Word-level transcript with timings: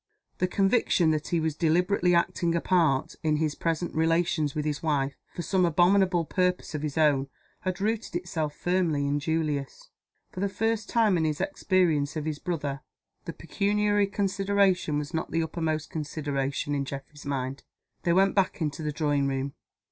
The 0.39 0.47
conviction 0.47 1.11
that 1.11 1.27
he 1.27 1.39
was 1.39 1.53
deliberately 1.55 2.15
acting 2.15 2.55
a 2.55 2.59
part, 2.59 3.13
in 3.21 3.35
his 3.35 3.53
present 3.53 3.93
relations 3.93 4.55
with 4.55 4.65
his 4.65 4.81
wife, 4.81 5.15
for 5.35 5.43
some 5.43 5.63
abominable 5.63 6.25
purpose 6.25 6.73
of 6.73 6.81
his 6.81 6.97
own, 6.97 7.27
had 7.59 7.79
rooted 7.79 8.15
itself 8.15 8.55
firmly 8.55 9.05
in 9.05 9.19
Julius. 9.19 9.91
For 10.31 10.39
the 10.39 10.49
first 10.49 10.89
time 10.89 11.17
in 11.17 11.23
his 11.25 11.39
experience 11.39 12.15
of 12.15 12.25
his 12.25 12.39
brother, 12.39 12.81
the 13.25 13.33
pecuniary 13.33 14.07
consideration 14.07 14.97
was 14.97 15.13
not 15.13 15.29
the 15.29 15.43
uppermost 15.43 15.91
consideration 15.91 16.73
in 16.73 16.83
Geoffrey's 16.83 17.27
mind. 17.27 17.63
They 18.01 18.11
went 18.13 18.33
back 18.33 18.59
into 18.59 18.81
the 18.81 18.91
drawing 18.91 19.27
room. 19.27 19.53